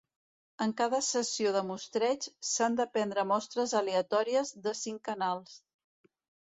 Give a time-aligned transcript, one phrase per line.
[0.65, 5.61] En cada sessió de mostreig s'han de prendre mostres aleatòries de cinc canals.